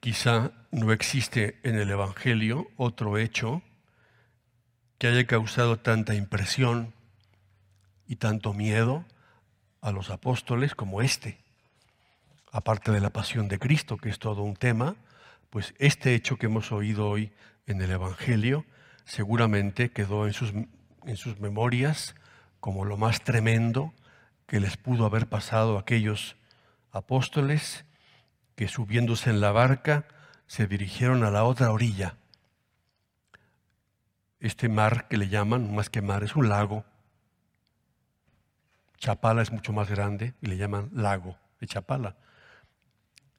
Quizá 0.00 0.52
no 0.70 0.92
existe 0.92 1.60
en 1.62 1.74
el 1.78 1.90
Evangelio 1.90 2.68
otro 2.78 3.18
hecho 3.18 3.60
que 4.96 5.08
haya 5.08 5.26
causado 5.26 5.78
tanta 5.78 6.14
impresión 6.14 6.94
y 8.06 8.16
tanto 8.16 8.54
miedo 8.54 9.04
a 9.82 9.92
los 9.92 10.08
apóstoles 10.08 10.74
como 10.74 11.02
este. 11.02 11.38
Aparte 12.50 12.92
de 12.92 13.00
la 13.00 13.10
pasión 13.10 13.48
de 13.48 13.58
Cristo, 13.58 13.98
que 13.98 14.08
es 14.08 14.18
todo 14.18 14.42
un 14.42 14.56
tema, 14.56 14.96
pues 15.50 15.74
este 15.78 16.14
hecho 16.14 16.38
que 16.38 16.46
hemos 16.46 16.72
oído 16.72 17.06
hoy 17.06 17.30
en 17.66 17.82
el 17.82 17.90
Evangelio 17.90 18.64
seguramente 19.04 19.90
quedó 19.90 20.26
en 20.26 20.32
sus, 20.32 20.52
en 20.52 21.16
sus 21.18 21.40
memorias 21.40 22.14
como 22.58 22.86
lo 22.86 22.96
más 22.96 23.22
tremendo 23.22 23.92
que 24.46 24.60
les 24.60 24.78
pudo 24.78 25.04
haber 25.04 25.26
pasado 25.26 25.76
a 25.76 25.80
aquellos 25.80 26.36
apóstoles 26.90 27.84
que 28.60 28.68
subiéndose 28.68 29.30
en 29.30 29.40
la 29.40 29.52
barca 29.52 30.04
se 30.46 30.66
dirigieron 30.66 31.24
a 31.24 31.30
la 31.30 31.44
otra 31.44 31.72
orilla. 31.72 32.16
Este 34.38 34.68
mar 34.68 35.08
que 35.08 35.16
le 35.16 35.30
llaman, 35.30 35.74
más 35.74 35.88
que 35.88 36.02
mar, 36.02 36.24
es 36.24 36.36
un 36.36 36.50
lago. 36.50 36.84
Chapala 38.98 39.40
es 39.40 39.50
mucho 39.50 39.72
más 39.72 39.88
grande 39.88 40.34
y 40.42 40.48
le 40.48 40.58
llaman 40.58 40.90
lago 40.92 41.38
de 41.58 41.68
Chapala. 41.68 42.16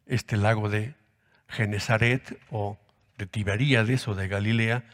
Este 0.07 0.37
lago 0.37 0.69
de 0.69 0.95
Genezaret 1.47 2.39
o 2.49 2.79
de 3.19 3.27
Tiberíades 3.27 4.07
o 4.07 4.15
de 4.15 4.27
Galilea 4.27 4.85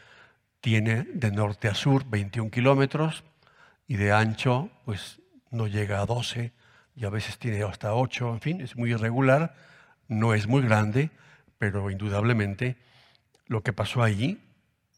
tiene 0.60 1.04
de 1.04 1.30
norte 1.30 1.68
a 1.68 1.74
sur 1.74 2.04
21 2.04 2.50
kilómetros 2.50 3.24
y 3.86 3.96
de 3.96 4.12
ancho 4.12 4.68
pues 4.84 5.22
no 5.50 5.68
llega 5.68 6.02
a 6.02 6.04
12 6.04 6.52
y 6.96 7.06
a 7.06 7.08
veces 7.08 7.38
tiene 7.38 7.62
hasta 7.62 7.94
8, 7.94 8.34
en 8.34 8.40
fin, 8.42 8.60
es 8.60 8.76
muy 8.76 8.90
irregular, 8.90 9.54
no 10.08 10.34
es 10.34 10.46
muy 10.46 10.62
grande, 10.62 11.10
pero 11.58 11.90
indudablemente 11.90 12.76
lo 13.46 13.62
que 13.62 13.72
pasó 13.72 14.02
allí 14.02 14.40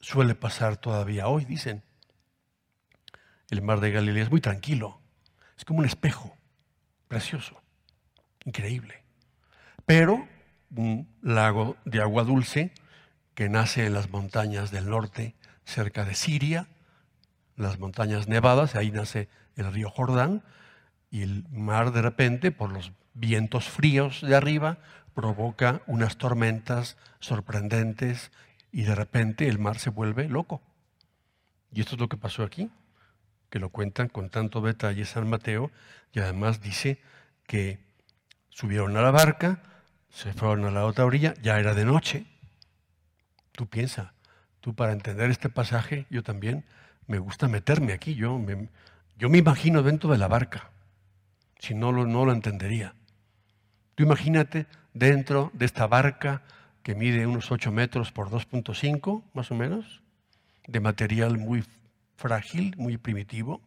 suele 0.01 0.35
pasar 0.35 0.77
todavía 0.77 1.29
hoy, 1.29 1.45
dicen. 1.45 1.83
El 3.51 3.63
mar 3.63 3.81
de 3.81 3.91
Galilea 3.91 4.25
es 4.25 4.31
muy 4.31 4.41
tranquilo, 4.41 5.01
es 5.59 5.65
como 5.65 5.81
un 5.81 5.85
espejo, 5.85 6.37
precioso, 7.09 7.61
increíble. 8.45 9.03
Pero 9.85 10.29
un 10.75 11.09
lago 11.21 11.77
de 11.85 12.01
agua 12.01 12.23
dulce 12.23 12.73
que 13.35 13.49
nace 13.49 13.87
en 13.87 13.95
las 13.95 14.11
montañas 14.11 14.71
del 14.71 14.89
norte, 14.89 15.35
cerca 15.65 16.05
de 16.05 16.15
Siria, 16.15 16.69
las 17.57 17.79
montañas 17.79 18.29
nevadas, 18.29 18.77
ahí 18.77 18.91
nace 18.91 19.29
el 19.57 19.73
río 19.73 19.91
Jordán, 19.91 20.45
y 21.11 21.23
el 21.23 21.49
mar 21.51 21.93
de 21.93 22.03
repente, 22.03 22.53
por 22.53 22.73
los 22.73 22.93
vientos 23.15 23.69
fríos 23.69 24.21
de 24.21 24.37
arriba, 24.37 24.79
provoca 25.15 25.83
unas 25.87 26.17
tormentas 26.17 26.97
sorprendentes 27.19 28.31
y 28.73 28.83
de 28.83 28.95
repente 28.95 29.49
el 29.49 29.59
mar 29.59 29.79
se 29.79 29.91
vuelve 29.91 30.29
loco. 30.29 30.63
Y 31.73 31.81
esto 31.81 31.95
es 31.95 32.01
lo 32.01 32.09
que 32.09 32.17
pasó 32.17 32.43
aquí, 32.43 32.71
que 33.49 33.59
lo 33.59 33.71
cuentan 33.71 34.09
con 34.09 34.31
tanto 34.31 34.61
detalle 34.61 35.05
San 35.05 35.29
Mateo, 35.29 35.71
y 36.13 36.21
además 36.21 36.61
dice 36.61 37.01
que 37.47 37.79
subieron 38.49 38.97
a 38.97 39.03
la 39.03 39.11
barca, 39.11 39.63
se 40.11 40.33
fueron 40.33 40.65
a 40.65 40.71
la 40.71 40.85
otra 40.85 41.05
orilla, 41.05 41.35
ya 41.43 41.59
era 41.59 41.75
de 41.75 41.85
noche. 41.85 42.27
Tú 43.53 43.67
piensa, 43.67 44.15
tú 44.61 44.75
para 44.75 44.93
entender 44.93 45.31
este 45.31 45.49
pasaje, 45.49 46.07
yo 46.11 46.23
también 46.23 46.65
me 47.07 47.19
gusta 47.19 47.49
meterme 47.49 47.93
aquí, 47.93 48.15
yo 48.15 48.39
me, 48.39 48.69
yo 49.17 49.29
me 49.29 49.39
imagino 49.39 49.83
dentro 49.83 50.11
de 50.11 50.19
la 50.19 50.29
barca, 50.29 50.71
si 51.59 51.75
no 51.75 51.93
no 51.93 52.25
lo 52.25 52.33
entendería. 52.33 52.95
Imagínate 54.01 54.67
dentro 54.95 55.51
de 55.53 55.67
esta 55.67 55.87
barca 55.87 56.41
que 56.83 56.95
mide 56.95 57.27
unos 57.27 57.53
8 57.53 57.71
metros 57.71 58.13
por 58.13 58.31
2.5, 58.31 59.25
más 59.35 59.51
o 59.51 59.55
menos, 59.55 60.01
de 60.67 60.81
material 60.81 61.37
muy 61.37 61.65
frágil, 62.17 62.75
muy 62.79 62.97
primitivo, 62.97 63.61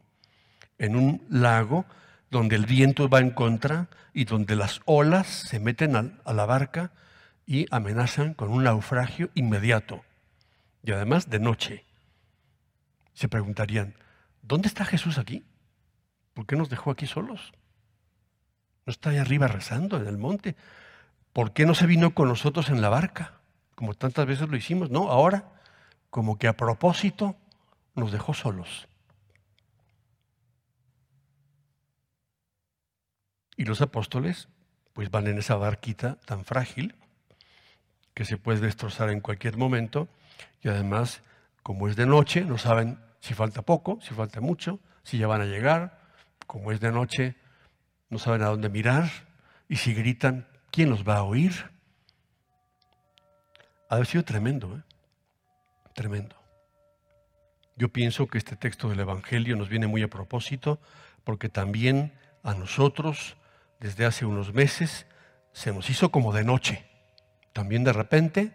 en 0.80 0.96
un 0.96 1.22
lago 1.30 1.85
donde 2.31 2.56
el 2.56 2.66
viento 2.66 3.09
va 3.09 3.19
en 3.19 3.30
contra 3.30 3.90
y 4.12 4.25
donde 4.25 4.56
las 4.56 4.81
olas 4.85 5.28
se 5.28 5.59
meten 5.59 5.96
a 5.96 6.34
la 6.34 6.46
barca 6.47 6.91
y 7.46 7.68
amenazan 7.69 8.34
con 8.34 8.50
un 8.50 8.63
naufragio 8.63 9.29
inmediato. 9.35 10.03
Y 10.81 10.94
además 10.94 11.29
de 11.29 11.40
noche. 11.40 11.85
Se 13.13 13.28
preguntarían, 13.28 13.94
¿dónde 14.41 14.68
está 14.68 14.84
Jesús 14.84 15.19
aquí? 15.19 15.44
¿Por 16.34 16.47
qué 16.47 16.56
nos 16.56 16.69
dejó 16.69 16.90
aquí 16.90 17.06
solos? 17.06 17.53
¿No 18.86 18.92
está 18.92 19.12
ahí 19.12 19.18
arriba 19.18 19.48
rezando 19.48 19.98
en 19.98 20.08
el 20.08 20.18
monte? 20.18 20.56
¿Por 21.32 21.54
qué 21.54 21.66
no 21.66 21.74
se 21.74 21.88
vino 21.88 22.14
con 22.14 22.28
nosotros 22.28 22.70
en 22.70 22.82
la 22.82 22.90
barca? 22.90 23.34
Como 23.76 23.94
tantas 23.94 24.26
veces 24.26 24.50
lo 24.50 24.56
hicimos. 24.56 24.90
No, 24.90 25.10
ahora, 25.10 25.46
como 26.10 26.38
que 26.38 26.48
a 26.48 26.58
propósito, 26.58 27.36
nos 27.96 28.12
dejó 28.12 28.34
solos. 28.34 28.88
Y 33.56 33.66
los 33.66 33.82
apóstoles, 33.82 34.48
pues 34.94 35.12
van 35.12 35.28
en 35.28 35.38
esa 35.38 35.56
barquita 35.56 36.18
tan 36.26 36.44
frágil 36.44 36.96
que 38.14 38.26
se 38.26 38.38
puede 38.38 38.60
destrozar 38.60 39.10
en 39.10 39.22
cualquier 39.22 39.58
momento 39.58 40.08
y 40.62 40.70
además, 40.70 41.22
como 41.62 41.88
es 41.88 41.96
de 41.96 42.06
noche, 42.06 42.42
no 42.42 42.58
saben 42.58 43.00
si 43.20 43.34
falta 43.34 43.62
poco, 43.62 44.00
si 44.02 44.14
falta 44.14 44.42
mucho, 44.42 44.80
si 45.04 45.18
ya 45.18 45.28
van 45.28 45.42
a 45.42 45.46
llegar. 45.46 46.02
Como 46.48 46.72
es 46.72 46.80
de 46.80 46.92
noche, 46.92 47.36
no 48.13 48.19
saben 48.19 48.44
a 48.44 48.47
dónde 48.47 48.69
mirar 48.69 49.09
y 49.68 49.78
si 49.78 49.94
gritan, 49.94 50.47
¿quién 50.72 50.90
los 50.91 51.03
va 51.03 51.18
a 51.18 51.24
oír? 51.24 51.72
Ha 53.90 54.06
sido 54.06 54.24
tremendo, 54.24 54.78
¿eh? 54.78 54.81
tremendo. 55.94 56.35
Yo 57.75 57.90
pienso 57.90 58.28
que 58.28 58.38
este 58.38 58.56
texto 58.56 58.88
del 58.90 59.00
Evangelio 59.00 59.56
nos 59.56 59.69
viene 59.69 59.88
muy 59.88 60.03
a 60.03 60.09
propósito 60.09 60.79
porque 61.23 61.50
también 61.50 62.13
a 62.44 62.53
nosotros 62.53 63.35
desde 63.79 64.06
hace 64.06 64.25
unos 64.25 64.53
meses 64.53 65.07
se 65.52 65.73
nos 65.73 65.90
hizo 65.90 66.12
como 66.12 66.34
de 66.34 66.44
noche. 66.44 66.85
También 67.52 67.84
de 67.84 67.94
repente, 67.94 68.52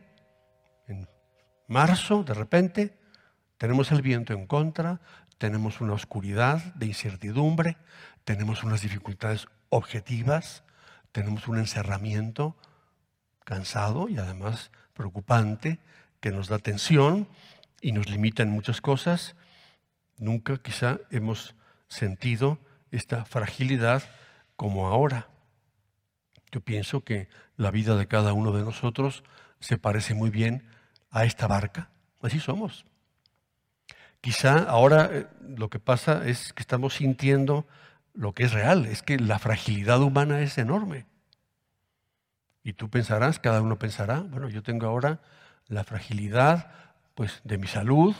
en 0.86 1.08
marzo, 1.66 2.22
de 2.22 2.34
repente, 2.34 2.97
tenemos 3.58 3.92
el 3.92 4.02
viento 4.02 4.32
en 4.32 4.46
contra, 4.46 5.00
tenemos 5.36 5.80
una 5.80 5.92
oscuridad 5.92 6.74
de 6.74 6.86
incertidumbre, 6.86 7.76
tenemos 8.24 8.64
unas 8.64 8.82
dificultades 8.82 9.46
objetivas, 9.68 10.64
tenemos 11.12 11.48
un 11.48 11.58
encerramiento 11.58 12.56
cansado 13.44 14.08
y 14.08 14.18
además 14.18 14.70
preocupante 14.94 15.78
que 16.20 16.30
nos 16.30 16.48
da 16.48 16.58
tensión 16.58 17.28
y 17.80 17.92
nos 17.92 18.08
limita 18.08 18.42
en 18.42 18.50
muchas 18.50 18.80
cosas. 18.80 19.36
Nunca 20.18 20.58
quizá 20.58 20.98
hemos 21.10 21.54
sentido 21.88 22.58
esta 22.90 23.24
fragilidad 23.24 24.02
como 24.56 24.88
ahora. 24.88 25.28
Yo 26.50 26.60
pienso 26.60 27.04
que 27.04 27.28
la 27.56 27.70
vida 27.70 27.96
de 27.96 28.08
cada 28.08 28.32
uno 28.32 28.52
de 28.52 28.64
nosotros 28.64 29.22
se 29.60 29.78
parece 29.78 30.14
muy 30.14 30.30
bien 30.30 30.68
a 31.10 31.24
esta 31.24 31.46
barca. 31.46 31.90
Así 32.20 32.40
somos. 32.40 32.87
Quizá 34.20 34.64
ahora 34.64 35.08
eh, 35.12 35.26
lo 35.56 35.70
que 35.70 35.78
pasa 35.78 36.26
es 36.26 36.52
que 36.52 36.62
estamos 36.62 36.94
sintiendo 36.94 37.66
lo 38.14 38.32
que 38.32 38.44
es 38.44 38.52
real, 38.52 38.86
es 38.86 39.02
que 39.02 39.18
la 39.18 39.38
fragilidad 39.38 40.02
humana 40.02 40.40
es 40.40 40.58
enorme. 40.58 41.06
Y 42.62 42.72
tú 42.72 42.90
pensarás, 42.90 43.38
cada 43.38 43.62
uno 43.62 43.78
pensará, 43.78 44.20
bueno, 44.20 44.48
yo 44.48 44.62
tengo 44.62 44.86
ahora 44.86 45.20
la 45.66 45.84
fragilidad 45.84 46.72
pues 47.14 47.40
de 47.44 47.58
mi 47.58 47.66
salud, 47.66 48.14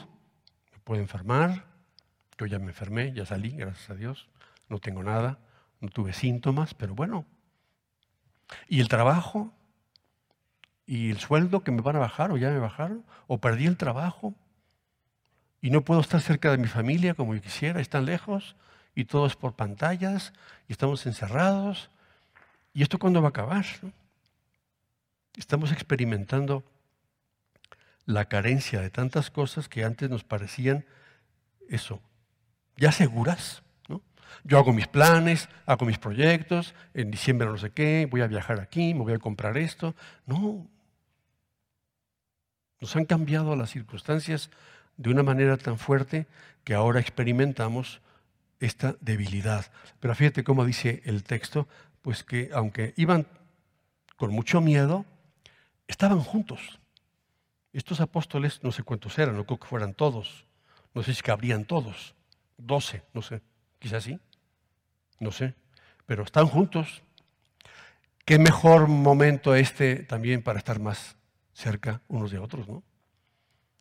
me 0.72 0.78
puedo 0.80 1.00
enfermar, 1.00 1.66
yo 2.38 2.46
ya 2.46 2.58
me 2.58 2.66
enfermé, 2.66 3.12
ya 3.12 3.26
salí, 3.26 3.50
gracias 3.50 3.90
a 3.90 3.94
Dios, 3.94 4.28
no 4.68 4.78
tengo 4.78 5.02
nada 5.02 5.38
no 5.80 5.88
tuve 5.88 6.12
síntomas, 6.12 6.74
pero 6.74 6.94
bueno. 6.94 7.24
¿Y 8.68 8.80
el 8.80 8.88
trabajo? 8.88 9.52
¿Y 10.86 11.10
el 11.10 11.18
sueldo 11.18 11.62
que 11.62 11.70
me 11.70 11.82
van 11.82 11.96
a 11.96 12.00
bajar 12.00 12.32
o 12.32 12.36
ya 12.36 12.50
me 12.50 12.58
bajaron? 12.58 13.04
¿O 13.26 13.38
perdí 13.38 13.66
el 13.66 13.76
trabajo? 13.76 14.34
¿Y 15.60 15.70
no 15.70 15.82
puedo 15.82 16.00
estar 16.00 16.20
cerca 16.20 16.50
de 16.50 16.58
mi 16.58 16.68
familia 16.68 17.14
como 17.14 17.34
yo 17.34 17.40
quisiera? 17.40 17.80
¿Están 17.80 18.04
lejos? 18.04 18.56
¿Y 18.94 19.04
todo 19.04 19.26
es 19.26 19.36
por 19.36 19.54
pantallas? 19.54 20.32
¿Y 20.68 20.72
estamos 20.72 21.06
encerrados? 21.06 21.90
¿Y 22.74 22.82
esto 22.82 22.98
cuándo 22.98 23.20
va 23.20 23.28
a 23.28 23.30
acabar? 23.30 23.64
Estamos 25.36 25.72
experimentando 25.72 26.64
la 28.06 28.24
carencia 28.24 28.80
de 28.80 28.90
tantas 28.90 29.30
cosas 29.30 29.68
que 29.68 29.84
antes 29.84 30.08
nos 30.08 30.24
parecían 30.24 30.86
eso, 31.68 32.00
ya 32.76 32.90
seguras. 32.90 33.62
Yo 34.44 34.58
hago 34.58 34.72
mis 34.72 34.86
planes, 34.86 35.48
hago 35.66 35.84
mis 35.84 35.98
proyectos, 35.98 36.74
en 36.94 37.10
diciembre 37.10 37.48
no 37.48 37.58
sé 37.58 37.70
qué, 37.70 38.06
voy 38.10 38.20
a 38.20 38.26
viajar 38.26 38.60
aquí, 38.60 38.94
me 38.94 39.00
voy 39.00 39.12
a 39.12 39.18
comprar 39.18 39.58
esto. 39.58 39.94
No. 40.26 40.66
Nos 42.80 42.94
han 42.96 43.04
cambiado 43.04 43.56
las 43.56 43.70
circunstancias 43.70 44.50
de 44.98 45.10
una 45.10 45.22
manera 45.22 45.56
tan 45.56 45.78
fuerte 45.78 46.26
que 46.64 46.74
ahora 46.74 47.00
experimentamos 47.00 48.02
esta 48.60 48.96
debilidad. 49.00 49.70
Pero 50.00 50.14
fíjate 50.14 50.44
cómo 50.44 50.66
dice 50.66 51.00
el 51.06 51.22
texto, 51.22 51.66
pues 52.02 52.24
que 52.24 52.50
aunque 52.52 52.92
iban 52.96 53.26
con 54.16 54.32
mucho 54.32 54.60
miedo, 54.60 55.06
estaban 55.86 56.20
juntos. 56.20 56.80
Estos 57.72 58.00
apóstoles, 58.00 58.62
no 58.62 58.72
sé 58.72 58.82
cuántos 58.82 59.18
eran, 59.18 59.36
no 59.36 59.46
creo 59.46 59.58
que 59.58 59.66
fueran 59.66 59.94
todos, 59.94 60.44
no 60.94 61.02
sé 61.02 61.14
si 61.14 61.22
cabrían 61.22 61.64
todos, 61.64 62.14
doce, 62.56 63.02
no 63.14 63.22
sé, 63.22 63.40
quizás 63.78 64.04
sí, 64.04 64.18
no 65.20 65.30
sé, 65.30 65.54
pero 66.06 66.24
están 66.24 66.46
juntos. 66.46 67.02
Qué 68.24 68.38
mejor 68.38 68.88
momento 68.88 69.54
este 69.54 69.96
también 69.96 70.42
para 70.42 70.58
estar 70.58 70.80
más 70.80 71.16
cerca 71.52 72.02
unos 72.08 72.30
de 72.30 72.38
otros, 72.38 72.68
¿no? 72.68 72.82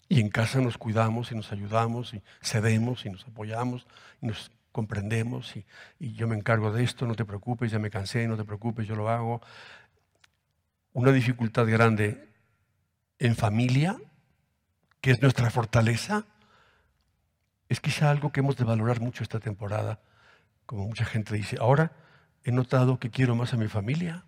Y 0.09 0.21
en 0.21 0.29
casa 0.29 0.61
nos 0.61 0.77
cuidamos 0.77 1.31
y 1.31 1.35
nos 1.35 1.51
ayudamos 1.51 2.13
y 2.13 2.21
cedemos 2.41 3.05
y 3.05 3.09
nos 3.09 3.25
apoyamos 3.25 3.87
y 4.21 4.27
nos 4.27 4.51
comprendemos 4.71 5.55
y, 5.57 5.65
yo 5.99 6.27
me 6.27 6.35
encargo 6.35 6.71
de 6.71 6.83
esto, 6.83 7.07
no 7.07 7.15
te 7.15 7.25
preocupes, 7.25 7.71
ya 7.71 7.79
me 7.79 7.89
cansé, 7.89 8.27
no 8.27 8.37
te 8.37 8.45
preocupes, 8.45 8.87
yo 8.87 8.95
lo 8.95 9.09
hago. 9.09 9.41
Una 10.93 11.11
dificultad 11.11 11.65
grande 11.67 12.29
en 13.17 13.35
familia, 13.35 13.97
que 15.01 15.11
es 15.11 15.21
nuestra 15.21 15.49
fortaleza, 15.49 16.25
es 17.69 17.79
quizá 17.79 18.11
algo 18.11 18.31
que 18.31 18.41
hemos 18.41 18.55
de 18.55 18.65
valorar 18.65 19.01
mucho 19.01 19.23
esta 19.23 19.39
temporada. 19.39 19.99
Como 20.67 20.85
mucha 20.85 21.05
gente 21.05 21.35
dice, 21.35 21.57
ahora 21.59 21.91
he 22.43 22.51
notado 22.51 22.99
que 22.99 23.09
quiero 23.09 23.35
más 23.35 23.53
a 23.53 23.57
mi 23.57 23.67
familia. 23.67 24.25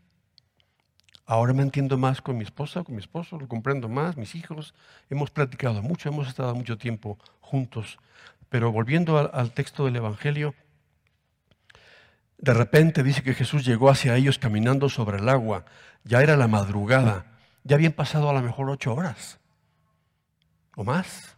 Ahora 1.29 1.53
me 1.53 1.61
entiendo 1.61 1.95
más 1.95 2.23
con 2.23 2.39
mi 2.39 2.43
esposa, 2.43 2.83
con 2.83 2.95
mi 2.95 3.01
esposo, 3.01 3.37
lo 3.37 3.47
comprendo 3.47 3.87
más, 3.87 4.17
mis 4.17 4.33
hijos. 4.33 4.73
Hemos 5.11 5.29
platicado 5.29 5.83
mucho, 5.83 6.09
hemos 6.09 6.27
estado 6.27 6.55
mucho 6.55 6.75
tiempo 6.75 7.19
juntos. 7.39 7.99
Pero 8.49 8.71
volviendo 8.71 9.19
al, 9.19 9.29
al 9.31 9.51
texto 9.51 9.85
del 9.85 9.97
Evangelio, 9.97 10.55
de 12.39 12.51
repente 12.55 13.03
dice 13.03 13.21
que 13.21 13.35
Jesús 13.35 13.63
llegó 13.63 13.91
hacia 13.91 14.15
ellos 14.15 14.39
caminando 14.39 14.89
sobre 14.89 15.19
el 15.19 15.29
agua. 15.29 15.65
Ya 16.03 16.23
era 16.23 16.35
la 16.35 16.47
madrugada. 16.47 17.27
Ya 17.63 17.75
habían 17.75 17.93
pasado 17.93 18.27
a 18.31 18.33
lo 18.33 18.41
mejor 18.41 18.67
ocho 18.71 18.95
horas 18.95 19.39
o 20.75 20.83
más. 20.83 21.37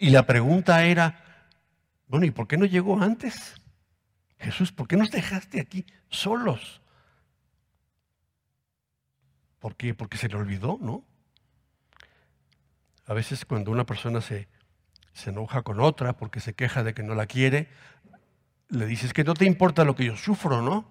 Y 0.00 0.10
la 0.10 0.26
pregunta 0.26 0.82
era, 0.86 1.46
bueno, 2.08 2.26
¿y 2.26 2.32
por 2.32 2.48
qué 2.48 2.56
no 2.56 2.64
llegó 2.64 3.00
antes? 3.00 3.54
Jesús, 4.40 4.72
¿por 4.72 4.88
qué 4.88 4.96
nos 4.96 5.12
dejaste 5.12 5.60
aquí 5.60 5.86
solos? 6.08 6.80
¿Por 9.60 9.76
qué? 9.76 9.94
Porque 9.94 10.16
se 10.16 10.28
le 10.28 10.36
olvidó, 10.36 10.78
¿no? 10.80 11.04
A 13.06 13.14
veces 13.14 13.44
cuando 13.44 13.70
una 13.70 13.86
persona 13.86 14.20
se, 14.20 14.48
se 15.12 15.30
enoja 15.30 15.62
con 15.62 15.80
otra 15.80 16.14
porque 16.14 16.40
se 16.40 16.54
queja 16.54 16.82
de 16.82 16.94
que 16.94 17.02
no 17.02 17.14
la 17.14 17.26
quiere, 17.26 17.68
le 18.68 18.86
dices 18.86 19.12
que 19.12 19.24
no 19.24 19.34
te 19.34 19.44
importa 19.44 19.84
lo 19.84 19.94
que 19.94 20.04
yo 20.04 20.16
sufro, 20.16 20.62
¿no? 20.62 20.86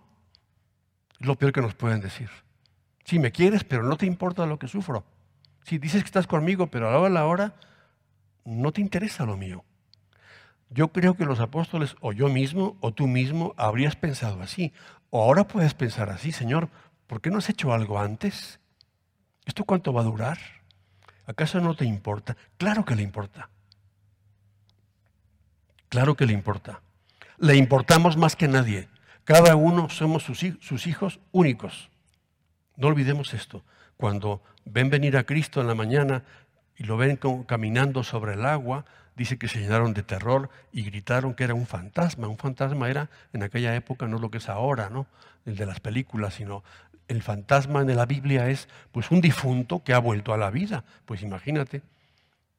Es 1.19 1.27
lo 1.27 1.35
peor 1.35 1.51
que 1.51 1.61
nos 1.61 1.73
pueden 1.73 1.99
decir. 1.99 2.29
Sí, 3.03 3.19
me 3.19 3.31
quieres, 3.31 3.63
pero 3.63 3.83
no 3.83 3.97
te 3.97 4.05
importa 4.05 4.45
lo 4.45 4.59
que 4.59 4.67
sufro. 4.67 5.03
Sí, 5.63 5.77
dices 5.77 6.03
que 6.03 6.07
estás 6.07 6.27
conmigo, 6.27 6.67
pero 6.67 6.87
a 6.87 6.91
la 6.91 6.99
hora 6.99 7.09
de 7.09 7.13
la 7.13 7.25
hora 7.25 7.55
no 8.45 8.71
te 8.71 8.81
interesa 8.81 9.25
lo 9.25 9.35
mío. 9.35 9.63
Yo 10.69 10.89
creo 10.89 11.15
que 11.15 11.25
los 11.25 11.39
apóstoles, 11.39 11.95
o 12.01 12.13
yo 12.13 12.29
mismo, 12.29 12.77
o 12.81 12.93
tú 12.93 13.07
mismo, 13.07 13.55
habrías 13.57 13.95
pensado 13.95 14.41
así. 14.41 14.73
O 15.09 15.23
ahora 15.23 15.47
puedes 15.47 15.73
pensar 15.73 16.09
así, 16.09 16.31
Señor, 16.31 16.69
¿por 17.09 17.21
qué 17.21 17.31
no 17.31 17.39
has 17.39 17.49
hecho 17.49 17.73
algo 17.73 17.99
antes? 17.99 18.59
¿Esto 19.43 19.65
cuánto 19.65 19.91
va 19.91 20.01
a 20.01 20.05
durar? 20.05 20.37
¿Acaso 21.25 21.59
no 21.59 21.75
te 21.75 21.83
importa? 21.83 22.37
Claro 22.57 22.85
que 22.85 22.95
le 22.95 23.01
importa. 23.01 23.49
Claro 25.89 26.15
que 26.15 26.27
le 26.27 26.33
importa. 26.33 26.81
Le 27.39 27.55
importamos 27.55 28.15
más 28.15 28.35
que 28.35 28.47
nadie. 28.47 28.89
Cada 29.23 29.55
uno 29.55 29.89
somos 29.89 30.23
sus, 30.23 30.87
hijos 30.87 31.19
únicos. 31.31 31.89
No 32.77 32.87
olvidemos 32.87 33.33
esto. 33.33 33.63
Cuando 33.97 34.43
ven 34.65 34.91
venir 34.91 35.17
a 35.17 35.23
Cristo 35.23 35.61
en 35.61 35.67
la 35.67 35.75
mañana 35.75 36.23
y 36.77 36.83
lo 36.83 36.95
ven 36.95 37.19
caminando 37.47 38.03
sobre 38.03 38.33
el 38.33 38.45
agua, 38.45 38.85
dice 39.15 39.39
que 39.39 39.47
se 39.47 39.59
llenaron 39.59 39.93
de 39.95 40.03
terror 40.03 40.49
y 40.71 40.83
gritaron 40.83 41.33
que 41.33 41.43
era 41.43 41.55
un 41.55 41.65
fantasma. 41.65 42.27
Un 42.27 42.37
fantasma 42.37 42.87
era 42.87 43.09
en 43.33 43.41
aquella 43.41 43.75
época 43.75 44.07
no 44.07 44.19
lo 44.19 44.29
que 44.29 44.37
es 44.37 44.47
ahora, 44.47 44.89
¿no? 44.89 45.07
El 45.45 45.55
de 45.55 45.65
las 45.65 45.79
películas, 45.79 46.35
sino 46.35 46.63
el 47.09 47.23
fantasma 47.23 47.81
en 47.81 47.95
la 47.95 48.05
Biblia 48.05 48.47
es 48.49 48.69
pues 48.91 49.11
un 49.11 49.19
difunto 49.19 49.83
que 49.83 49.93
ha 49.93 49.99
vuelto 49.99 50.31
a 50.31 50.37
la 50.37 50.51
vida. 50.51 50.85
Pues 51.05 51.23
imagínate, 51.23 51.81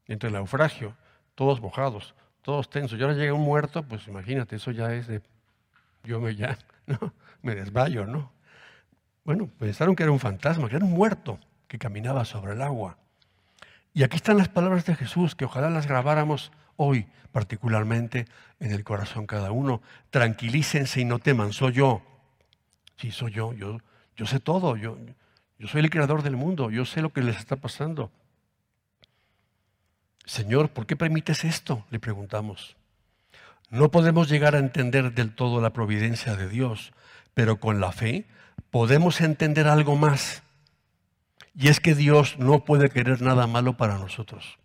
entre 0.06 0.26
el 0.26 0.34
naufragio, 0.34 0.96
todos 1.36 1.60
mojados, 1.60 2.14
todos 2.42 2.68
tensos. 2.68 2.98
Y 2.98 3.02
ahora 3.02 3.14
llega 3.14 3.32
un 3.32 3.42
muerto, 3.42 3.84
pues 3.84 4.06
imagínate, 4.08 4.56
eso 4.56 4.72
ya 4.72 4.92
es 4.92 5.06
de 5.06 5.22
yo 6.02 6.20
me 6.20 6.34
ya, 6.34 6.58
¿no? 6.86 7.14
Me 7.42 7.54
desmayo, 7.54 8.06
¿no? 8.06 8.32
Bueno, 9.24 9.48
pensaron 9.58 9.94
que 9.94 10.02
era 10.02 10.12
un 10.12 10.18
fantasma, 10.18 10.68
que 10.68 10.76
era 10.76 10.84
un 10.84 10.92
muerto 10.92 11.38
que 11.68 11.78
caminaba 11.78 12.24
sobre 12.24 12.52
el 12.52 12.62
agua. 12.62 12.98
Y 13.94 14.02
aquí 14.02 14.16
están 14.16 14.36
las 14.36 14.48
palabras 14.48 14.84
de 14.84 14.96
Jesús, 14.96 15.36
que 15.36 15.44
ojalá 15.44 15.70
las 15.70 15.86
grabáramos 15.86 16.50
hoy, 16.74 17.06
particularmente 17.30 18.26
en 18.58 18.72
el 18.72 18.82
corazón 18.82 19.26
cada 19.26 19.52
uno. 19.52 19.80
Tranquilícense 20.10 21.00
y 21.00 21.04
no 21.04 21.20
teman, 21.20 21.52
soy 21.52 21.74
yo. 21.74 22.02
Sí, 22.96 23.12
soy 23.12 23.30
yo, 23.32 23.52
yo, 23.52 23.78
yo 24.16 24.26
sé 24.26 24.40
todo, 24.40 24.76
yo, 24.76 24.98
yo 25.58 25.68
soy 25.68 25.82
el 25.82 25.90
creador 25.90 26.22
del 26.22 26.36
mundo, 26.36 26.70
yo 26.70 26.84
sé 26.84 27.02
lo 27.02 27.12
que 27.12 27.22
les 27.22 27.36
está 27.36 27.56
pasando. 27.56 28.10
Señor, 30.24 30.70
¿por 30.70 30.86
qué 30.86 30.96
permites 30.96 31.44
esto? 31.44 31.84
Le 31.90 31.98
preguntamos. 31.98 32.76
No 33.70 33.90
podemos 33.90 34.28
llegar 34.28 34.54
a 34.54 34.58
entender 34.58 35.12
del 35.12 35.34
todo 35.34 35.60
la 35.60 35.72
providencia 35.72 36.36
de 36.36 36.48
Dios, 36.48 36.92
pero 37.34 37.60
con 37.60 37.80
la 37.80 37.92
fe 37.92 38.26
podemos 38.70 39.20
entender 39.20 39.68
algo 39.68 39.96
más. 39.96 40.42
Y 41.54 41.68
es 41.68 41.80
que 41.80 41.94
Dios 41.94 42.38
no 42.38 42.64
puede 42.64 42.90
querer 42.90 43.22
nada 43.22 43.46
malo 43.46 43.76
para 43.76 43.98
nosotros, 43.98 44.58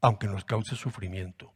aunque 0.00 0.26
nos 0.26 0.44
cause 0.44 0.76
sufrimiento. 0.76 1.52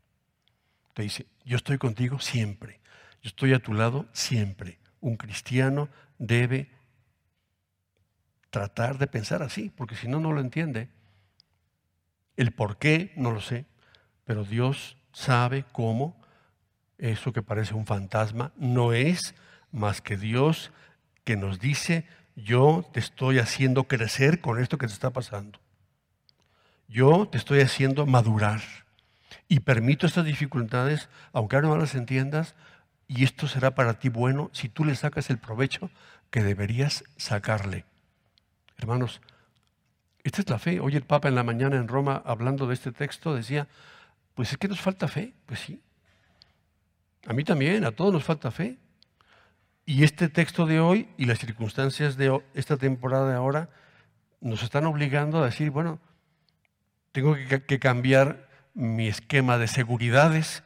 Te 0.94 1.02
dice, 1.02 1.26
yo 1.44 1.56
estoy 1.56 1.78
contigo 1.78 2.18
siempre, 2.18 2.80
yo 3.22 3.28
estoy 3.28 3.52
a 3.52 3.60
tu 3.60 3.72
lado 3.72 4.06
siempre. 4.12 4.78
Un 5.00 5.16
cristiano 5.16 5.88
debe 6.18 6.70
tratar 8.50 8.98
de 8.98 9.06
pensar 9.06 9.42
así, 9.42 9.70
porque 9.74 9.96
si 9.96 10.08
no, 10.08 10.20
no 10.20 10.32
lo 10.32 10.40
entiende. 10.40 10.88
El 12.36 12.52
por 12.52 12.78
qué, 12.78 13.12
no 13.16 13.30
lo 13.30 13.40
sé, 13.40 13.66
pero 14.24 14.44
Dios 14.44 14.96
sabe 15.12 15.64
cómo 15.72 16.20
eso 16.98 17.32
que 17.32 17.42
parece 17.42 17.74
un 17.74 17.86
fantasma 17.86 18.52
no 18.56 18.92
es 18.92 19.34
más 19.70 20.00
que 20.00 20.16
Dios 20.16 20.72
que 21.24 21.36
nos 21.36 21.60
dice, 21.60 22.06
yo 22.36 22.88
te 22.92 23.00
estoy 23.00 23.38
haciendo 23.38 23.84
crecer 23.84 24.40
con 24.40 24.60
esto 24.60 24.78
que 24.78 24.86
te 24.86 24.92
está 24.92 25.10
pasando. 25.10 25.60
Yo 26.88 27.28
te 27.28 27.36
estoy 27.36 27.60
haciendo 27.60 28.06
madurar 28.06 28.60
y 29.46 29.60
permito 29.60 30.06
estas 30.06 30.24
dificultades, 30.24 31.08
aunque 31.32 31.56
ahora 31.56 31.68
no 31.68 31.76
las 31.76 31.94
entiendas, 31.94 32.54
y 33.06 33.24
esto 33.24 33.48
será 33.48 33.74
para 33.74 33.98
ti 33.98 34.08
bueno 34.08 34.50
si 34.52 34.68
tú 34.68 34.84
le 34.84 34.94
sacas 34.94 35.30
el 35.30 35.38
provecho 35.38 35.90
que 36.30 36.42
deberías 36.42 37.04
sacarle. 37.16 37.84
Hermanos, 38.78 39.20
esta 40.22 40.40
es 40.40 40.48
la 40.48 40.58
fe. 40.58 40.80
Hoy 40.80 40.94
el 40.94 41.02
Papa 41.02 41.28
en 41.28 41.34
la 41.34 41.42
mañana 41.42 41.76
en 41.76 41.88
Roma, 41.88 42.22
hablando 42.24 42.66
de 42.66 42.74
este 42.74 42.92
texto, 42.92 43.34
decía, 43.34 43.66
pues 44.34 44.52
es 44.52 44.58
que 44.58 44.68
nos 44.68 44.80
falta 44.80 45.08
fe. 45.08 45.34
Pues 45.46 45.60
sí. 45.60 45.82
A 47.26 47.32
mí 47.32 47.44
también, 47.44 47.84
a 47.84 47.90
todos 47.90 48.12
nos 48.12 48.24
falta 48.24 48.50
fe. 48.50 48.78
Y 49.84 50.04
este 50.04 50.28
texto 50.28 50.66
de 50.66 50.80
hoy 50.80 51.08
y 51.16 51.24
las 51.24 51.38
circunstancias 51.38 52.16
de 52.16 52.40
esta 52.54 52.76
temporada 52.76 53.28
de 53.28 53.34
ahora 53.34 53.68
nos 54.40 54.62
están 54.62 54.86
obligando 54.86 55.42
a 55.42 55.46
decir, 55.46 55.70
bueno, 55.70 55.98
tengo 57.12 57.34
que, 57.34 57.78
cambiar 57.80 58.48
mi 58.74 59.08
esquema 59.08 59.58
de 59.58 59.66
seguridades. 59.66 60.62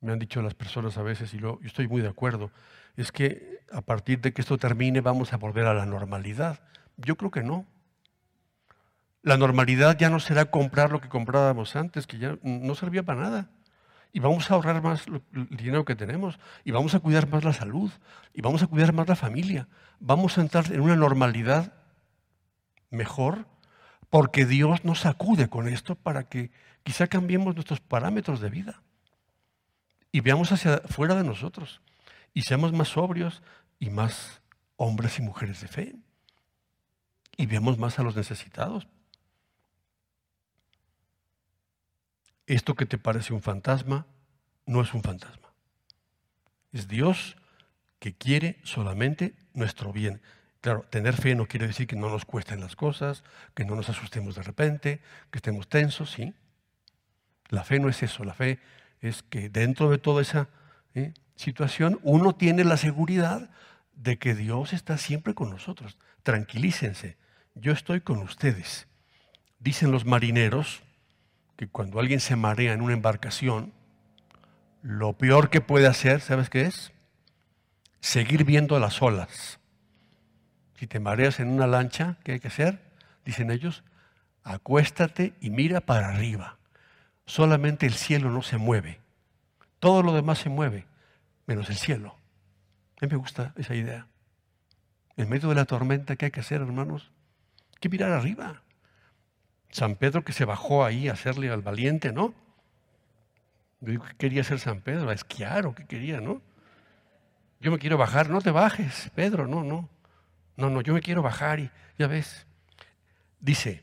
Me 0.00 0.12
han 0.12 0.18
dicho 0.18 0.42
las 0.42 0.54
personas 0.54 0.98
a 0.98 1.02
veces, 1.02 1.32
y 1.32 1.38
yo 1.38 1.58
estoy 1.64 1.88
muy 1.88 2.02
de 2.02 2.08
acuerdo, 2.08 2.50
es 2.96 3.12
que 3.12 3.53
a 3.72 3.80
partir 3.80 4.20
de 4.20 4.32
que 4.32 4.42
esto 4.42 4.58
termine 4.58 5.00
vamos 5.00 5.32
a 5.32 5.36
volver 5.36 5.66
a 5.66 5.74
la 5.74 5.86
normalidad. 5.86 6.60
Yo 6.96 7.16
creo 7.16 7.30
que 7.30 7.42
no. 7.42 7.66
La 9.22 9.36
normalidad 9.36 9.96
ya 9.98 10.10
no 10.10 10.20
será 10.20 10.46
comprar 10.46 10.92
lo 10.92 11.00
que 11.00 11.08
comprábamos 11.08 11.76
antes, 11.76 12.06
que 12.06 12.18
ya 12.18 12.36
no 12.42 12.74
servía 12.74 13.02
para 13.02 13.22
nada 13.22 13.50
y 14.14 14.20
vamos 14.20 14.48
a 14.48 14.54
ahorrar 14.54 14.80
más 14.80 15.06
el 15.08 15.48
dinero 15.56 15.84
que 15.84 15.96
tenemos, 15.96 16.38
y 16.62 16.70
vamos 16.70 16.94
a 16.94 17.00
cuidar 17.00 17.28
más 17.28 17.42
la 17.42 17.52
salud, 17.52 17.90
y 18.32 18.42
vamos 18.42 18.62
a 18.62 18.68
cuidar 18.68 18.92
más 18.92 19.08
la 19.08 19.16
familia. 19.16 19.66
Vamos 19.98 20.38
a 20.38 20.40
entrar 20.40 20.72
en 20.72 20.80
una 20.80 20.94
normalidad 20.94 21.72
mejor, 22.90 23.48
porque 24.10 24.46
Dios 24.46 24.84
nos 24.84 25.04
acude 25.04 25.48
con 25.48 25.66
esto 25.66 25.96
para 25.96 26.28
que 26.28 26.52
quizá 26.84 27.08
cambiemos 27.08 27.56
nuestros 27.56 27.80
parámetros 27.80 28.40
de 28.40 28.50
vida 28.50 28.82
y 30.12 30.20
veamos 30.20 30.52
hacia 30.52 30.78
fuera 30.78 31.16
de 31.16 31.24
nosotros 31.24 31.80
y 32.34 32.42
seamos 32.42 32.72
más 32.72 32.88
sobrios 32.88 33.42
y 33.78 33.88
más 33.88 34.42
hombres 34.76 35.18
y 35.18 35.22
mujeres 35.22 35.60
de 35.62 35.68
fe 35.68 35.96
y 37.36 37.46
veamos 37.46 37.78
más 37.78 37.98
a 37.98 38.02
los 38.02 38.16
necesitados. 38.16 38.86
esto 42.46 42.74
que 42.74 42.86
te 42.86 42.98
parece 42.98 43.32
un 43.32 43.42
fantasma 43.42 44.06
no 44.66 44.80
es 44.80 44.92
un 44.94 45.02
fantasma. 45.02 45.52
Es 46.72 46.88
Dios 46.88 47.36
que 47.98 48.14
quiere 48.14 48.58
solamente 48.64 49.34
nuestro 49.54 49.92
bien. 49.92 50.20
Claro, 50.60 50.82
tener 50.90 51.14
fe 51.14 51.34
no 51.34 51.46
quiere 51.46 51.66
decir 51.66 51.86
que 51.86 51.96
no 51.96 52.08
nos 52.08 52.24
cuesten 52.24 52.60
las 52.60 52.76
cosas, 52.76 53.22
que 53.54 53.64
no 53.64 53.76
nos 53.76 53.88
asustemos 53.88 54.34
de 54.34 54.42
repente, 54.42 55.00
que 55.30 55.38
estemos 55.38 55.68
tensos, 55.68 56.10
¿sí? 56.10 56.34
La 57.48 57.64
fe 57.64 57.78
no 57.78 57.88
es 57.88 58.02
eso, 58.02 58.24
la 58.24 58.34
fe 58.34 58.58
es 59.00 59.22
que 59.22 59.50
dentro 59.50 59.90
de 59.90 59.98
toda 59.98 60.22
esa 60.22 60.48
¿eh? 60.94 61.12
Situación 61.36 61.98
uno 62.02 62.34
tiene 62.34 62.64
la 62.64 62.76
seguridad 62.76 63.50
de 63.94 64.18
que 64.18 64.34
Dios 64.34 64.72
está 64.72 64.98
siempre 64.98 65.34
con 65.34 65.50
nosotros. 65.50 65.98
Tranquilícense, 66.22 67.16
yo 67.54 67.72
estoy 67.72 68.00
con 68.00 68.18
ustedes. 68.18 68.86
Dicen 69.58 69.90
los 69.90 70.04
marineros 70.04 70.82
que 71.56 71.68
cuando 71.68 72.00
alguien 72.00 72.20
se 72.20 72.36
marea 72.36 72.72
en 72.72 72.80
una 72.80 72.94
embarcación, 72.94 73.72
lo 74.82 75.14
peor 75.14 75.50
que 75.50 75.60
puede 75.60 75.86
hacer, 75.86 76.20
¿sabes 76.20 76.50
qué 76.50 76.62
es? 76.62 76.92
Seguir 78.00 78.44
viendo 78.44 78.78
las 78.78 79.00
olas. 79.00 79.58
Si 80.78 80.86
te 80.86 81.00
mareas 81.00 81.40
en 81.40 81.48
una 81.48 81.66
lancha, 81.66 82.18
¿qué 82.24 82.32
hay 82.32 82.40
que 82.40 82.48
hacer? 82.48 82.80
Dicen 83.24 83.50
ellos, 83.50 83.84
acuéstate 84.42 85.32
y 85.40 85.50
mira 85.50 85.80
para 85.80 86.08
arriba. 86.08 86.58
Solamente 87.24 87.86
el 87.86 87.94
cielo 87.94 88.30
no 88.30 88.42
se 88.42 88.58
mueve. 88.58 89.00
Todo 89.78 90.02
lo 90.02 90.12
demás 90.12 90.38
se 90.38 90.50
mueve, 90.50 90.86
menos 91.46 91.68
el 91.70 91.76
cielo. 91.76 92.16
A 93.00 93.06
mí 93.06 93.08
me 93.10 93.16
gusta 93.16 93.52
esa 93.56 93.74
idea. 93.74 94.08
En 95.16 95.28
medio 95.28 95.48
de 95.48 95.54
la 95.54 95.64
tormenta, 95.64 96.16
¿qué 96.16 96.26
hay 96.26 96.30
que 96.30 96.40
hacer, 96.40 96.60
hermanos? 96.60 97.12
Hay 97.74 97.80
que 97.80 97.88
mirar 97.88 98.12
arriba. 98.12 98.62
San 99.70 99.96
Pedro 99.96 100.24
que 100.24 100.32
se 100.32 100.44
bajó 100.44 100.84
ahí 100.84 101.08
a 101.08 101.12
hacerle 101.12 101.50
al 101.50 101.62
valiente, 101.62 102.12
¿no? 102.12 102.34
¿Qué 103.84 103.98
quería 104.18 104.40
hacer 104.42 104.60
San 104.60 104.80
Pedro? 104.80 105.10
A 105.10 105.12
esquiar 105.12 105.66
o 105.66 105.74
qué 105.74 105.84
quería, 105.86 106.20
¿no? 106.20 106.40
Yo 107.60 107.70
me 107.70 107.78
quiero 107.78 107.98
bajar, 107.98 108.30
no 108.30 108.40
te 108.40 108.50
bajes, 108.50 109.10
Pedro, 109.14 109.46
no, 109.46 109.62
no. 109.64 109.88
No, 110.56 110.70
no, 110.70 110.80
yo 110.80 110.94
me 110.94 111.00
quiero 111.00 111.22
bajar 111.22 111.60
y 111.60 111.70
ya 111.98 112.06
ves. 112.06 112.46
Dice, 113.40 113.82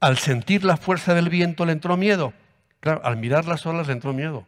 al 0.00 0.18
sentir 0.18 0.64
la 0.64 0.76
fuerza 0.76 1.14
del 1.14 1.28
viento 1.28 1.66
le 1.66 1.72
entró 1.72 1.96
miedo. 1.96 2.32
Claro, 2.80 3.04
al 3.04 3.16
mirar 3.16 3.46
las 3.46 3.64
olas 3.66 3.86
le 3.86 3.94
entró 3.94 4.12
miedo. 4.12 4.46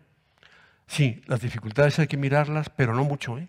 Sí, 0.86 1.22
las 1.26 1.40
dificultades 1.40 1.98
hay 1.98 2.06
que 2.06 2.16
mirarlas, 2.16 2.70
pero 2.70 2.94
no 2.94 3.04
mucho, 3.04 3.38
¿eh? 3.38 3.48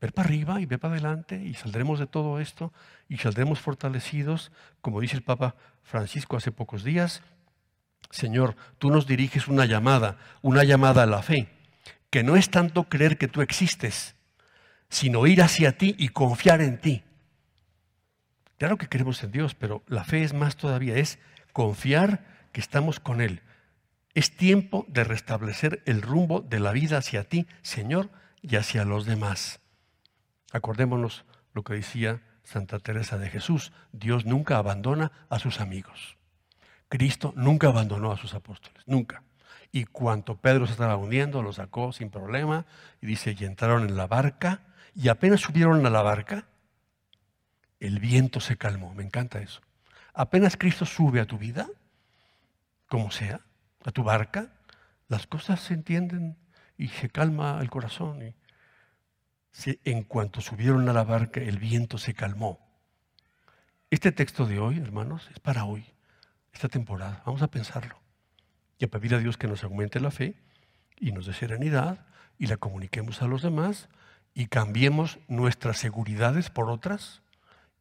Ver 0.00 0.12
para 0.12 0.28
arriba 0.28 0.60
y 0.60 0.66
ver 0.66 0.78
para 0.78 0.94
adelante 0.94 1.42
y 1.42 1.54
saldremos 1.54 1.98
de 1.98 2.06
todo 2.06 2.38
esto 2.38 2.72
y 3.08 3.16
saldremos 3.16 3.58
fortalecidos, 3.58 4.52
como 4.80 5.00
dice 5.00 5.16
el 5.16 5.22
Papa 5.22 5.56
Francisco 5.82 6.36
hace 6.36 6.52
pocos 6.52 6.84
días. 6.84 7.22
Señor, 8.10 8.54
tú 8.78 8.90
nos 8.90 9.06
diriges 9.06 9.48
una 9.48 9.64
llamada, 9.66 10.18
una 10.40 10.62
llamada 10.62 11.02
a 11.02 11.06
la 11.06 11.22
fe, 11.22 11.48
que 12.10 12.22
no 12.22 12.36
es 12.36 12.48
tanto 12.50 12.84
creer 12.84 13.18
que 13.18 13.28
tú 13.28 13.42
existes, 13.42 14.14
sino 14.88 15.26
ir 15.26 15.42
hacia 15.42 15.76
ti 15.76 15.96
y 15.98 16.10
confiar 16.10 16.60
en 16.60 16.80
ti. 16.80 17.02
Claro 18.56 18.76
que 18.76 18.88
queremos 18.88 19.22
en 19.24 19.32
Dios, 19.32 19.54
pero 19.54 19.82
la 19.88 20.04
fe 20.04 20.22
es 20.22 20.32
más 20.32 20.56
todavía, 20.56 20.96
es 20.96 21.18
confiar 21.52 22.24
que 22.52 22.60
estamos 22.60 23.00
con 23.00 23.20
Él. 23.20 23.42
Es 24.18 24.36
tiempo 24.36 24.84
de 24.88 25.04
restablecer 25.04 25.80
el 25.86 26.02
rumbo 26.02 26.40
de 26.40 26.58
la 26.58 26.72
vida 26.72 26.98
hacia 26.98 27.22
ti, 27.22 27.46
Señor, 27.62 28.10
y 28.42 28.56
hacia 28.56 28.84
los 28.84 29.06
demás. 29.06 29.60
Acordémonos 30.50 31.24
lo 31.54 31.62
que 31.62 31.74
decía 31.74 32.20
Santa 32.42 32.80
Teresa 32.80 33.16
de 33.16 33.30
Jesús, 33.30 33.70
Dios 33.92 34.26
nunca 34.26 34.56
abandona 34.56 35.12
a 35.30 35.38
sus 35.38 35.60
amigos. 35.60 36.16
Cristo 36.88 37.32
nunca 37.36 37.68
abandonó 37.68 38.10
a 38.10 38.16
sus 38.16 38.34
apóstoles, 38.34 38.82
nunca. 38.86 39.22
Y 39.70 39.84
cuanto 39.84 40.36
Pedro 40.36 40.66
se 40.66 40.72
estaba 40.72 40.96
hundiendo, 40.96 41.40
lo 41.40 41.52
sacó 41.52 41.92
sin 41.92 42.10
problema 42.10 42.66
y 43.00 43.06
dice, 43.06 43.36
y 43.38 43.44
entraron 43.44 43.84
en 43.84 43.96
la 43.96 44.08
barca 44.08 44.62
y 44.96 45.10
apenas 45.10 45.42
subieron 45.42 45.86
a 45.86 45.90
la 45.90 46.02
barca, 46.02 46.48
el 47.78 48.00
viento 48.00 48.40
se 48.40 48.56
calmó. 48.56 48.92
Me 48.94 49.04
encanta 49.04 49.38
eso. 49.38 49.60
Apenas 50.12 50.56
Cristo 50.56 50.86
sube 50.86 51.20
a 51.20 51.26
tu 51.26 51.38
vida, 51.38 51.68
como 52.88 53.12
sea, 53.12 53.42
a 53.88 53.90
tu 53.90 54.04
barca, 54.04 54.52
las 55.08 55.26
cosas 55.26 55.60
se 55.60 55.72
entienden 55.72 56.36
y 56.76 56.88
se 56.88 57.08
calma 57.08 57.58
el 57.60 57.70
corazón. 57.70 58.22
Y 58.22 58.34
en 59.84 60.04
cuanto 60.04 60.42
subieron 60.42 60.88
a 60.88 60.92
la 60.92 61.04
barca, 61.04 61.40
el 61.40 61.58
viento 61.58 61.96
se 61.96 62.12
calmó. 62.12 62.60
Este 63.90 64.12
texto 64.12 64.44
de 64.44 64.60
hoy, 64.60 64.78
hermanos, 64.78 65.28
es 65.32 65.40
para 65.40 65.64
hoy, 65.64 65.86
esta 66.52 66.68
temporada. 66.68 67.22
Vamos 67.24 67.40
a 67.40 67.48
pensarlo 67.48 67.98
y 68.78 68.84
a 68.84 68.88
pedir 68.88 69.14
a 69.14 69.18
Dios 69.18 69.38
que 69.38 69.48
nos 69.48 69.64
aumente 69.64 70.00
la 70.00 70.10
fe 70.10 70.36
y 70.98 71.12
nos 71.12 71.24
dé 71.24 71.32
serenidad 71.32 72.06
y 72.38 72.46
la 72.46 72.58
comuniquemos 72.58 73.22
a 73.22 73.26
los 73.26 73.40
demás 73.40 73.88
y 74.34 74.48
cambiemos 74.48 75.18
nuestras 75.28 75.78
seguridades 75.78 76.50
por 76.50 76.70
otras 76.70 77.22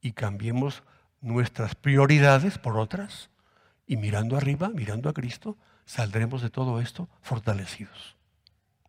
y 0.01 0.13
cambiemos 0.13 0.83
nuestras 1.19 1.75
prioridades 1.75 2.57
por 2.57 2.77
otras 2.77 3.29
y 3.85 3.97
mirando 3.97 4.37
arriba, 4.37 4.69
mirando 4.69 5.09
a 5.09 5.13
Cristo, 5.13 5.57
saldremos 5.87 6.43
de 6.43 6.51
todo 6.51 6.79
esto 6.79 7.09
fortalecidos 7.21 8.17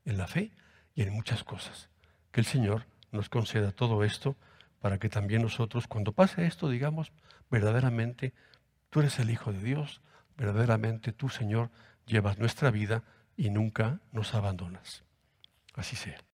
en 0.05 0.19
la 0.19 0.27
fe 0.27 0.53
y 0.95 1.03
en 1.03 1.13
muchas 1.13 1.45
cosas. 1.45 1.89
Que 2.33 2.41
el 2.41 2.47
Señor 2.47 2.87
nos 3.13 3.31
conceda 3.31 3.73
todo 3.73 4.05
esto 4.05 4.37
para 4.81 4.99
que 4.99 5.09
también 5.09 5.43
nosotros, 5.43 5.87
cuando 5.87 6.13
pase 6.13 6.45
esto, 6.45 6.69
digamos, 6.69 7.13
verdaderamente, 7.51 8.35
tú 8.91 9.01
eres 9.01 9.19
el 9.19 9.31
Hijo 9.31 9.53
de 9.53 9.63
Dios, 9.63 10.03
verdaderamente 10.37 11.13
tú, 11.13 11.29
Señor, 11.29 11.71
llevas 12.07 12.39
nuestra 12.39 12.71
vida 12.71 13.05
y 13.37 13.51
nunca 13.51 14.01
nos 14.13 14.35
abandonas. 14.35 15.05
Así 15.75 15.97
sea. 15.97 16.28